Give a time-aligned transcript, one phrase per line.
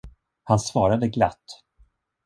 [0.43, 1.45] Han svarade glatt.